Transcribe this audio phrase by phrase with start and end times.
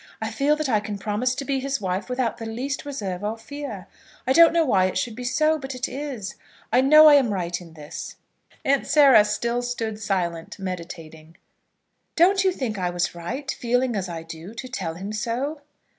[0.19, 3.37] I feel that I can promise to be his wife without the least reserve or
[3.37, 3.85] fear.
[4.25, 6.33] I don't know why it should be so; but it is.
[6.73, 8.15] I know I am right in this."
[8.65, 11.37] Aunt Sarah still stood silent, meditating.
[12.15, 15.61] "Don't you think I was right, feeling as I do, to tell him so?